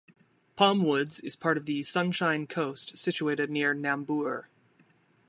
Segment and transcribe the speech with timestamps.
[0.57, 4.45] Palmwoods is part of the Sunshine Coast situated near Nambour.